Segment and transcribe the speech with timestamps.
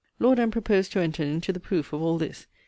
[0.17, 0.49] Lord M.
[0.49, 2.47] proposed to enter into the proof of all this.